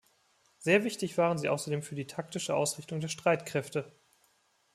Sehr 0.57 0.83
wichtig 0.83 1.19
waren 1.19 1.37
sie 1.37 1.47
außerdem 1.47 1.83
für 1.83 1.93
die 1.93 2.07
taktische 2.07 2.55
Ausrichtung 2.55 3.01
der 3.01 3.07
Streitkräfte. 3.07 3.95